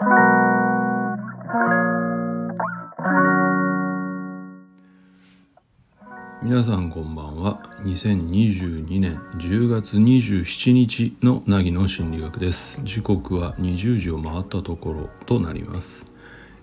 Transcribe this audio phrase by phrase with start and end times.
[0.00, 0.06] 皆
[6.62, 7.60] さんこんばんは。
[7.80, 12.80] 2022年10月27日の凪の心理学です。
[12.84, 16.04] 時刻は20時を回ったところとなります。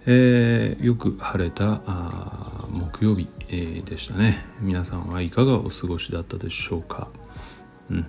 [0.05, 1.81] えー、よく晴れた
[2.69, 4.45] 木曜日、えー、でしたね。
[4.61, 7.09] 皆さんはいかがお過ごしだったでしょうか、
[7.89, 8.05] うん。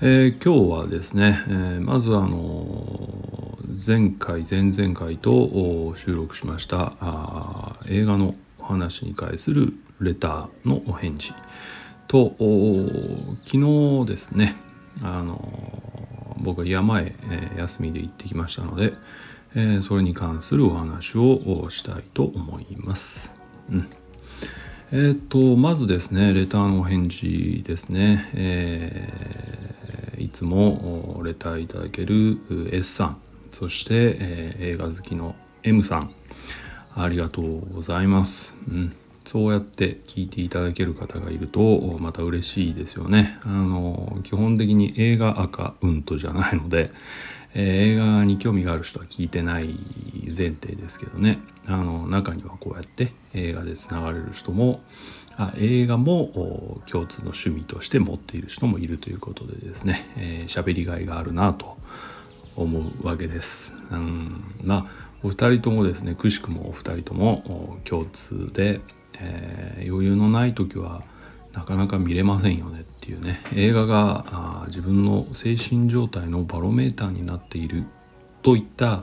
[0.00, 2.95] えー、今日はですね、え、まずあの
[3.76, 11.34] 前回前々回と収録しましたあ映画のお話に関するレターのお返事
[12.08, 12.30] と
[13.44, 14.56] 昨日ですね
[15.02, 15.82] あの
[16.38, 18.94] 僕は山へ、えー、休みで行ってきましたので、
[19.54, 23.32] えー、それに関するお話をしたいと思います。
[23.70, 23.88] うん。
[24.92, 32.38] えー、っとまずですねレターのお返事ですね、えー、いつもレターいただける
[32.72, 33.25] S さん。
[33.58, 36.10] そして、えー、映画好きの M さん
[36.94, 43.38] ありがとうございます、うん、そうやって聞いていただける方がいるとまた嬉しいですよね。
[43.44, 46.90] あの基本的に映画赤うんとじゃないので
[47.54, 49.74] え映画に興味がある人は聞いてない
[50.26, 51.38] 前提ですけどね。
[51.66, 54.80] あの中にはこうやって映画でつながれる人も
[55.36, 60.06] あ映画も共通の趣味として持っている人もいるということでですね。
[60.14, 61.76] 喋、えー、りがいがあるなと
[62.56, 63.72] 思うわけです。
[63.90, 64.44] うん。
[64.64, 68.80] まあお二人ともですねくしくもお二人とも共通で、
[69.18, 71.02] えー、余裕のない時は
[71.52, 73.40] なかなか見れませんよねっていうね。
[73.54, 77.84] 映画が自分の精神状態のバロメーターになっている
[78.42, 79.02] といった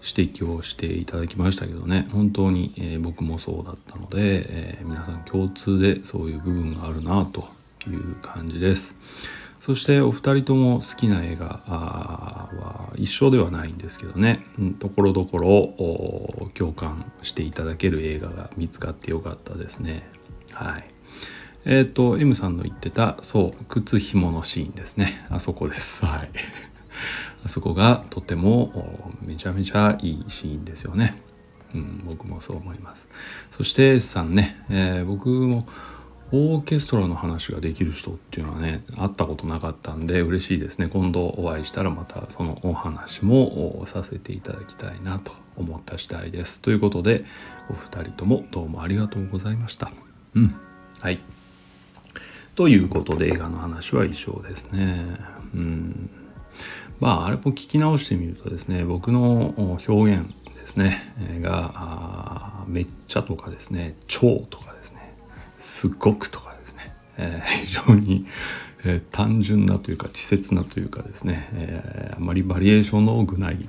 [0.00, 2.08] 指摘をしていただきましたけどね。
[2.12, 7.48] 本当に、えー、僕もそうだったので、えー、皆さん共通でそういう部分があるなと
[7.88, 8.94] いう感じです。
[9.68, 14.46] そしてお二人とも好きな映画は一緒ではないんですけどね。
[14.78, 20.08] ところどころ共感していただける映画が見つかってよかったですね。
[20.52, 20.84] はい。
[21.66, 25.22] えっ、ー、と M さんの言ってたそう靴紐のシーンですね。
[25.28, 26.02] あそこです。
[26.02, 26.30] はい。
[27.44, 31.20] あそこがとてもめちゃめちゃいいシーンですよね。
[31.74, 33.06] うん僕もそう思います。
[33.50, 35.68] そして S さんね、えー、僕も
[36.30, 40.88] オーケストラの話ができる人っていうのはね会ったことなかったんで嬉しいですね。
[40.88, 46.60] 今度お会いしたらまたそのお話もさせていただきたいなと思った次第です。
[46.60, 47.24] ということで
[47.70, 49.90] お二人ともどうもありがとうございました。
[50.34, 50.54] うん。
[51.00, 51.20] はい。
[52.54, 55.06] ということで映画の話は以上ですね。
[55.54, 56.10] うん。
[57.00, 61.00] まああれも聞き直してみるとですね僕の表現ですね
[61.40, 64.97] がめっちゃとかですね超とかですね
[65.58, 68.26] すごくとかですね、えー、非常に、
[68.84, 73.68] えー、単純なというか稚拙なというかですね、えー、あまりバリエーションの多くない、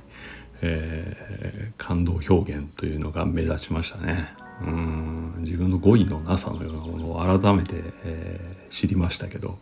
[0.62, 4.28] え感動表現というのが目立ちましたね。
[4.62, 9.58] うん自分の語彙のなさのようなものを改めて、え、知りましたけど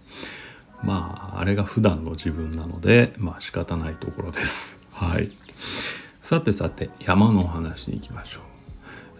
[0.83, 4.87] まああれが普段の自分なのでまあ仕方ないところです。
[4.93, 5.31] はい。
[6.23, 8.58] さてさて山のお話に行きましょう。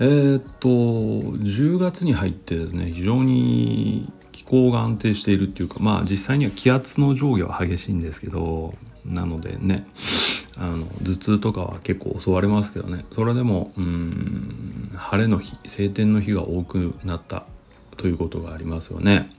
[0.01, 9.89] えー、っと10月に入ってですね非常に気候が安定しているっていうかまあ実際には気圧の上下は激しいんですけどなのでね
[10.57, 17.47] あの頭痛とかは結構襲われますけどねそれでもうん晴れの日晴天の日が多くなった
[17.97, 19.31] ということがありますよね。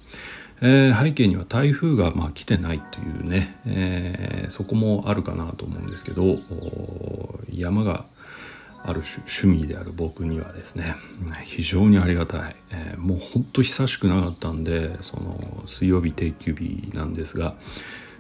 [0.62, 6.38] えー、背景には台風がまあ来てないというね、えー、そこもあるかなと思うんですけど
[7.50, 8.06] 山が
[8.84, 10.96] ある趣味である僕にはですね
[11.44, 17.56] 非常にありがたい、えー、もうほんと久しくなかったんでその水曜日定休日なんですが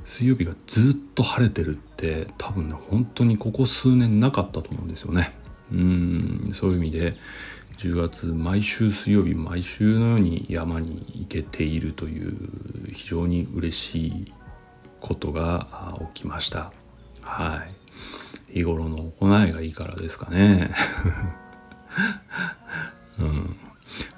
[0.06, 5.34] 水曜日がずっと晴れてるって多分ね本当にここ数年なかったと思うんですよね。
[5.72, 7.16] うんそういう意味で
[7.78, 14.34] 10月毎週水曜日毎週のように山に行けているという非常に嬉しい
[15.00, 16.74] ことが起きました。
[17.22, 17.78] はい。
[18.54, 20.72] 日頃の行いがいいからですかね。
[23.20, 23.56] うん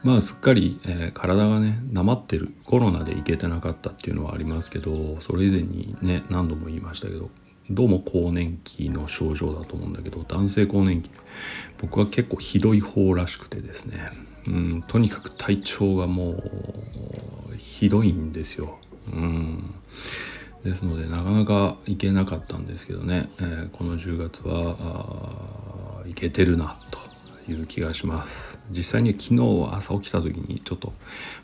[0.04, 7.30] まあすっかり、えー、体がねなまってるコロナで行けてなかったっていうのはありますけどそれ以前にね何度も言いましたけど
[7.70, 11.10] どうも更年期の症状だと思うんだけど男性更年期
[11.80, 14.12] 僕は結構ひどい方らしくてですね
[14.48, 16.44] うんとにかく体調がも
[17.54, 18.80] うひどいんですよ。
[19.14, 19.74] うん
[20.64, 28.60] ですのでなかなか行けなかったんですけどね、えー、この10月は行けてるなという気がします。
[28.70, 30.94] 実際に昨日朝起きた時にちょっと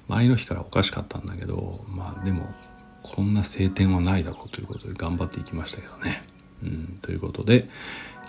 [0.07, 2.47] 前の日からおかしかったんだけどまあでも
[3.01, 6.23] こんな晴天はないだろうということで頑張っていきましたけどね。
[6.63, 7.69] うん、ということで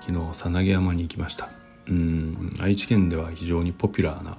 [0.01, 1.51] 昨日さなげ山に行きました。
[1.87, 4.39] うん愛知県では非常にポピュラーな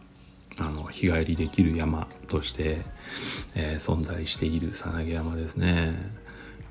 [0.59, 2.81] あの日帰りできる山として、
[3.55, 5.95] えー、存在しているさなげ山ですね。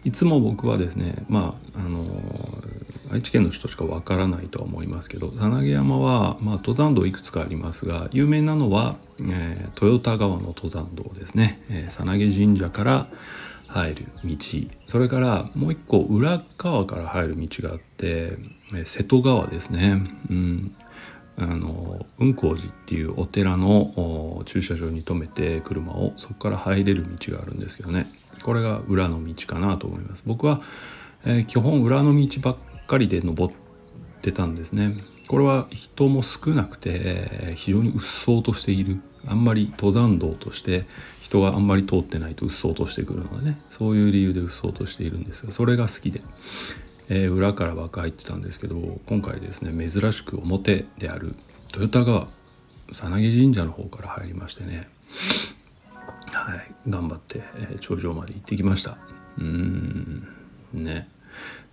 [0.05, 2.05] いつも僕はですねまああの
[3.11, 11.87] 愛知県の人しかわからないとは思いますけどさなげ山は、まあ、登山道いくつかありますが有名なのは、えー、豊田川の登山道ですね。
[11.89, 13.09] さなげ神社から
[13.69, 14.37] 入る道。
[14.89, 18.39] それからもう一個裏側から入る道があって、
[18.75, 20.75] え瀬戸川ですね、うん、
[21.37, 28.07] あの雲光寺っていうお寺の駐車場に止めて車をそこから入れる道があるんですけどね。
[28.43, 30.23] これが裏の道かなと思います。
[30.27, 30.61] 僕は、
[31.25, 33.55] えー、基本裏の道ばっかりで登っ
[34.23, 34.97] てたんですね。
[35.27, 39.01] これは人も少なくてえ非常に鬱蒼としている。
[39.27, 40.87] あんまり登山道として
[41.29, 46.23] 人があんまり通ってないと鬱蒼としてくるのでねそういう理由で鬱蒼としているんですがそれが好きで、
[47.11, 48.77] えー、裏からばっか入ってたんですけど
[49.07, 51.35] 今回ですね珍しく表である
[51.75, 52.29] 豊田川
[52.93, 54.89] さなぎ神社の方から入りましてね
[56.39, 57.43] はい頑張って、
[57.73, 58.97] え、頂上まで行ってきました。
[59.39, 60.29] うん。
[60.73, 61.09] ね。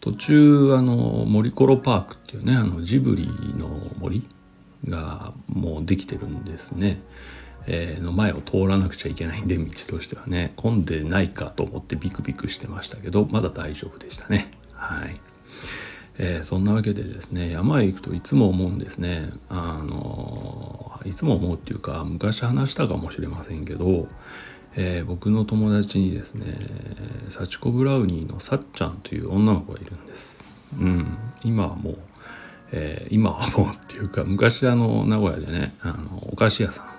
[0.02, 3.28] 途中あの森コロパークっていうねあのジブリ
[3.58, 3.68] の
[3.98, 4.24] 森
[4.88, 7.02] がもうできてるんですね。
[7.68, 10.54] えー、の前を通らなくちゃいけないんで道としてはね。
[10.56, 14.52] 混んでないかと思ってビクビクしてましたけどまだ大丈夫でしたね。
[14.74, 15.20] はい、
[16.20, 19.30] えー、そんなわけでですね山へ行くといつも思うんですね。
[19.50, 24.08] あのいつも思うっていうか昔話したかもしれませんけど、
[24.76, 26.58] えー、僕の友達にですね
[27.30, 30.44] 幸子ブラウニーのさっちゃんという女の子がいるんです。
[30.80, 31.18] うん。
[31.44, 31.98] 今はもう
[32.72, 36.96] えー、今はもうっていうか昔あの名古屋でねあのお菓子屋さん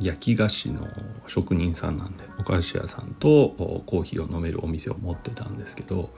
[0.00, 0.80] 焼き菓子の
[1.26, 6.10] 職人さんなんでお菓子屋さんとコーヒーを飲めるお店を持ってたんですけど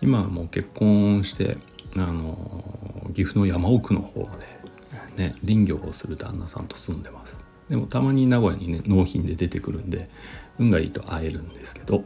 [0.00, 1.56] 今はもう結婚して
[1.96, 4.28] あの岐阜の山奥の方で、
[5.18, 7.44] ね、林業をする旦那さんと住んでます。
[7.68, 10.08] でもたまに名古屋にね納品で出てくるんで
[10.58, 12.04] 運がいいと会えるんですけど。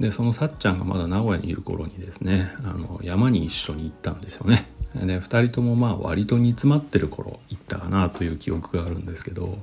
[0.00, 4.64] でそのさっちゃんがまだ名古屋にいる頃にですねあの山に一緒に行ったんですよね。
[4.94, 9.58] で2人ともまあ割と煮詰まってる頃行ったかなという記憶があるんですけど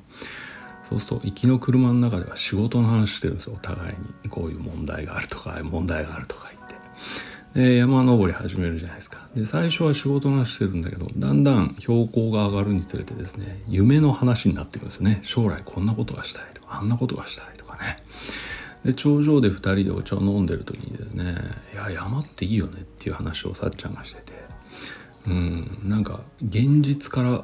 [0.90, 3.54] そうすると行きの車の中では仕事の話してるんですよ。
[3.56, 4.30] お互いに。
[4.30, 6.65] こういう問題があるとか問題があるとか言って。
[7.56, 9.28] で山登り始めるじゃないですか。
[9.34, 15.22] で最初は仕事の話してるんだけどだんだん標高が上がるにつれてですね夢の話になってくるんですよね。
[15.24, 18.04] 将来こんなことがしたいとかあんなことがしたいとかね。
[18.84, 21.38] で頂上で2人でお茶を飲んでる時にですね
[21.74, 24.46] いや山っていいよねっていう話をさっちゃんがしてて。
[25.28, 27.44] うんなんか現実から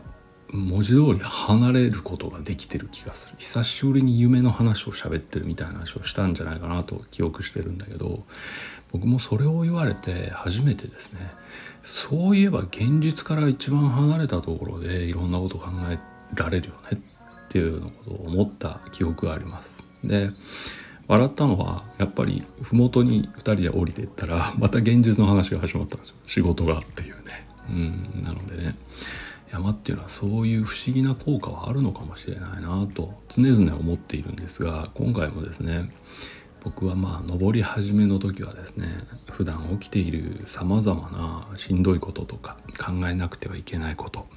[0.52, 8.24] 文字通り離れることができてる気がする久しぶりに夢の話を喋ってるみたいな話をしたんじゃないかなと記憶してるんだけど
[8.92, 11.20] 僕もそれを言われて初めてですね
[11.84, 15.98] そういえば現実から一番離れたところでいろんなこと考え
[16.36, 17.00] られるよね
[17.46, 19.84] っていうのことを思った記憶があります。
[20.04, 20.32] で
[21.08, 27.48] 笑ったのはやっぱり麓に2人で降りていったらまた現実の話が始まったんですよ仕事がっていうね。
[27.70, 28.76] うんなのでね
[29.52, 35.92] 山っていうのはそういう不思議な効果はあるのかもしれないなと常々思っているんですが今回もですね
[36.64, 38.88] 僕はまあ登り始めの時はですね
[39.30, 41.10] 普段起きているさまざま
[41.52, 44.28] なしんどいこととか考えなくてはいけないこと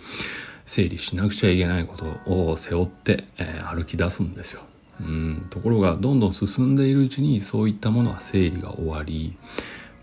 [0.67, 4.63] 整理しなくちゃいけないことを背負って、えー、歩き出すんですよ。
[5.01, 9.37] うんところがどんどん進んでいるうちにそういったものは整理が終わり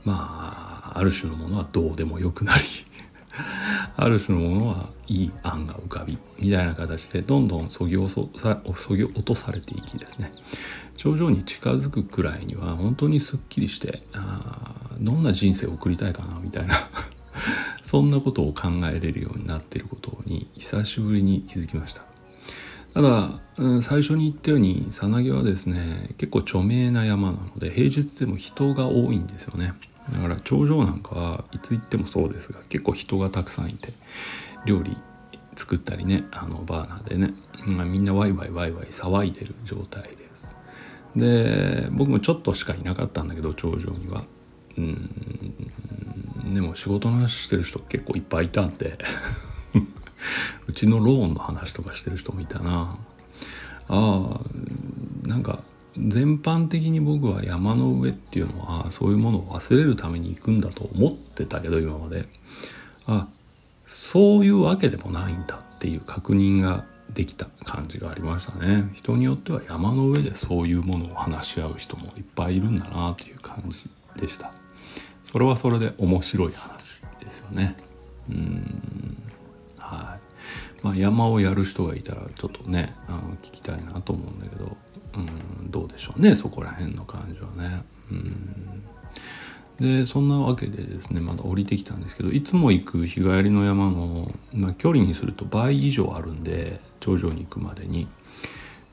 [0.03, 2.63] まあある種のものはどうでもよくなり
[3.95, 8.13] ある種のものはいい案が浮かびみたいな形でどんどんそぎ落
[9.23, 10.29] とされていきですね。
[10.97, 16.75] 頂上に近づくくらいには本当にすっきりしてあどんな人生を送りたいかなみたいな。
[17.81, 22.03] そんなことを考えれるようになっていることに久しぶりに気づきました。
[22.93, 23.29] ただ
[23.81, 29.73] 最初に言ったようにさなぎはですね結構著名な山なので平日でも人が多いんですよね。
[30.11, 33.93] だから頂上なんかはいつ行ってもそうですが結構人がたくさんいて
[34.65, 34.97] 料理
[35.55, 37.33] 作ったりねあのバーナーでね、
[37.67, 40.55] ま、みんなワイワイワイワイ騒いでる状態です。
[41.15, 44.23] で僕もちょっとしかいなかったんだけど頂上には。
[44.77, 48.97] うんでも仕事の話してる人結構いっぱいいたんで。
[50.67, 52.97] うちのローンの話とかしてる人もいたな。
[53.87, 55.63] ああなんか
[55.97, 62.25] 全般的に僕は山の上っていうのはそういうものを忘れるために行くんだと思ってたけど今まで。
[63.07, 63.27] あ
[63.87, 68.89] そういうわけでもないんだっていう確認ができた感じがありましたね。
[68.93, 74.53] 人によっては山の上でそういうものを話し合う人もいっぱいいるんだなという感じでした。
[75.25, 77.75] それはそれで面白い話ですよね。
[78.29, 79.17] うん。
[79.77, 80.30] はい。
[80.81, 84.77] まあ山をやる人がいたらちょっとねあの聞きたいなと思うんだけど
[85.15, 87.83] うんどうでしょうねそこら辺の感じはね。
[88.11, 88.83] うん。
[89.79, 98.07] でそんなわけでですねまだ降りてきたんですけどいつも行く日帰りの山の、まあ、距離にすると倍以上あるんで頂上に行くまでに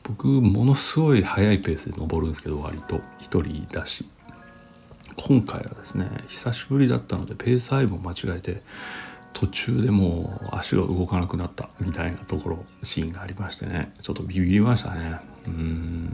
[0.03, 4.09] 僕ものすごい速いペースで登るんですけど割と一人だし。
[5.17, 8.63] 今回はですね久しぶりだったのでペース配分間違えて
[9.39, 13.93] 途中でもう足が動かなくなったみたいなところシーンがありましてね。
[14.03, 15.21] ちょっとビビりましたね。
[15.47, 16.13] うん。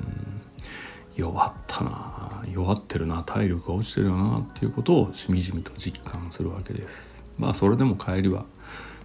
[1.16, 2.44] 弱ったな。
[2.52, 3.22] 弱ってるな。
[3.22, 7.24] 体力が落ちてるよなっていうことをしみじみと実感するわけです。
[7.38, 8.44] まあそれでも帰りは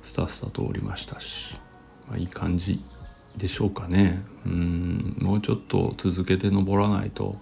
[0.02, 1.56] スタスタとおりましたし、
[2.10, 2.84] まあ、いい感じ
[3.38, 4.22] でしょうかね。
[4.46, 5.16] うん。
[5.22, 7.38] もうちょっと続けて登らないと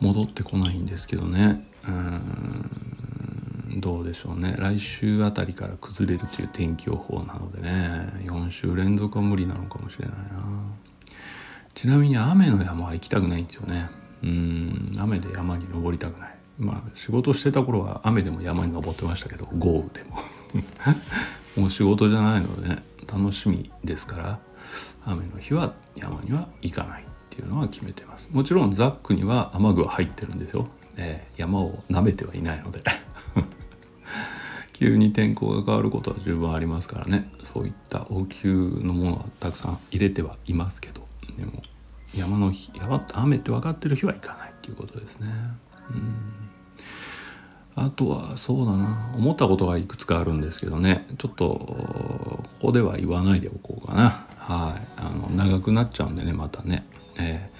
[0.00, 1.68] 戻ってこないんですけどね。
[1.86, 3.05] うん。
[3.86, 4.56] どうでしょうね。
[4.58, 8.08] 来週あたりから崩れるという天気予報なのでね。
[8.24, 10.42] 4週連続は無理なのかもしれないな。
[11.72, 13.88] ちなみに雨の山は行きたくないんですよね。
[14.24, 14.90] うん。
[14.98, 16.34] 雨で山に登りたくない。
[16.58, 20.18] まあ仕事してた頃は雨でも山に登ってましたけど豪雨でも。
[21.62, 22.82] もう仕事じゃないのでね。
[23.06, 24.40] 楽しみですから
[25.04, 28.28] 雨の日は山には行かないっていうのは決めてます。
[28.32, 30.66] もちろんザックには雨具は入ってるんですよ、
[30.96, 32.82] えー、山を舐めてはいないので。
[34.78, 37.30] 急に天候が変わることは十分ありますからね。
[37.42, 41.06] そういった応急のものはたくさん入れてはいますけど。
[41.38, 41.62] でも
[42.14, 45.32] 山の日山って雨って分かってる日は行かないっていうことですね。
[45.90, 47.84] うん。
[47.84, 49.12] あとはそうだな。
[49.16, 51.06] 思ったことがいくつかあるんですけどね。
[51.16, 54.26] ちょっとここでは言わないでおこうかな。
[54.36, 54.86] はい。
[54.98, 56.86] あの長くなっちゃうんでねまたね。
[57.18, 57.50] え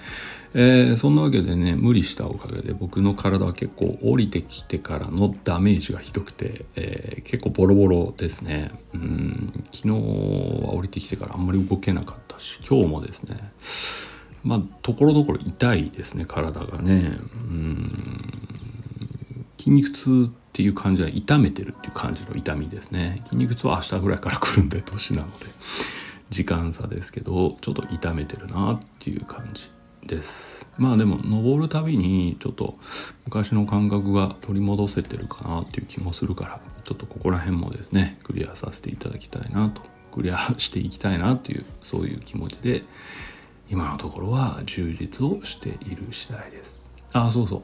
[0.53, 8.71] ー、えー、そんなわけでね無理したおかげで僕の体は結構降りてきてからのダメージがひどくて、えー、結構ボロボロですね。
[8.93, 13.37] うん昨日は降りてきてからあんまり動けなかったし今日もですね
[14.43, 17.17] まあところどころ痛いですね体がね。
[17.35, 18.47] うん
[19.57, 23.21] 筋肉痛っていう感じは痛めてるっていう感じの痛みですね。
[23.25, 25.45] 筋肉痛は明日ぐらいから来るんで年なので。
[26.29, 29.69] 時間差ですけどちょっと痛めてるなっていう感じ
[30.05, 30.65] です。
[30.77, 32.77] まあでも登るたびにちょっと
[33.25, 39.81] 昔の感覚が取り戻せてるかなっていう気もするからちょっとここら辺もですねクリアさせていただきたいなと
[40.11, 42.83] クリアしていきたいなっていうそういう気持ちで
[43.69, 46.81] 今のところは充実をしている次第です。
[47.13, 47.63] あそうそう。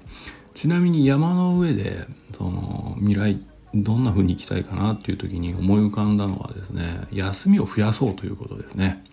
[0.53, 9.03] ちなみに山の上でその未来どんな風に行きたいかなっていう時に思い浮かんだのはですね休みを増やそうということですね。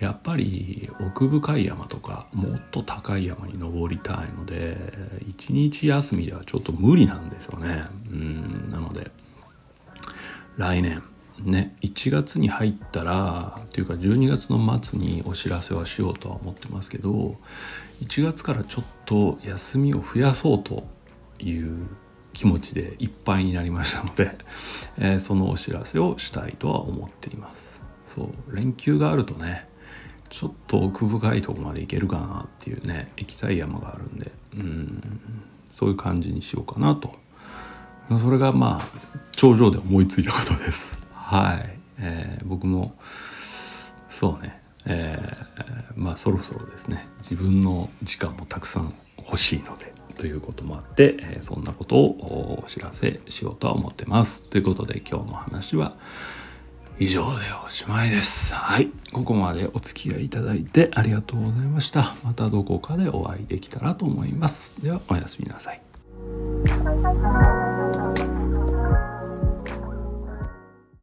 [0.00, 4.76] やっぱり奥深い山とかもっと高い山に登りたいので
[5.28, 7.84] 一日休みではちょっと無理なんですよね。
[8.10, 9.12] うんなので
[10.56, 11.02] 来年
[11.40, 17.36] ね1月に入ったらっていうか12月の末にお知らせはしようとは思ってますけど
[18.02, 20.84] 1月からちょっと休みを増やそうと
[21.38, 21.86] いう
[22.32, 24.36] 気持ちでいっぱいになりましたので、
[24.98, 27.82] えー、そのお知らせをしたいとは思っています。
[28.06, 29.66] そう連休があるとね
[30.28, 35.20] ちょっと奥深いとこまで行けるかなっていうね行きたい山があるんでうん
[35.70, 37.14] そういう感じにしようかなと。
[38.20, 41.02] それがまあ頂上で思いついたことです。
[41.14, 42.94] はい、えー、僕も
[44.10, 44.60] そうね。
[44.84, 47.06] えー、まあそろそろですね。
[47.18, 49.94] 自分の時間もたくさん欲しいので。
[50.16, 54.42] ということもあって、え、そんなことをお知らせしようとは思ってます。
[54.44, 55.94] ということで今日の話は
[56.98, 58.54] 以上でおしまいです。
[58.54, 58.90] はい。
[59.12, 62.14] ここまでお付き合いいただいてありがとうございました。
[62.24, 64.82] またどこかでお会いできたらと思います。
[64.82, 65.80] ではおやすみなさい。